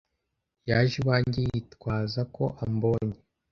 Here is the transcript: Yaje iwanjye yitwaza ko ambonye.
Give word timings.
Yaje 0.69 0.95
iwanjye 1.01 1.39
yitwaza 1.51 2.21
ko 2.35 2.43
ambonye. 2.63 3.19